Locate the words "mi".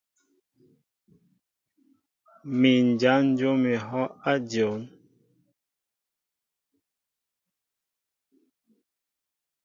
2.59-2.71